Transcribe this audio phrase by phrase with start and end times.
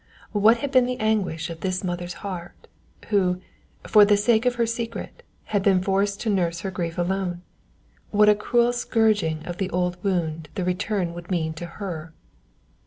[0.31, 2.65] What had been the anguish of this mother's heart,
[3.09, 3.39] who,
[3.85, 7.43] for the sake of her secret, had been forced to nurse her grief alone?
[8.09, 12.13] What a cruel scourging of the old wound the return would mean to her.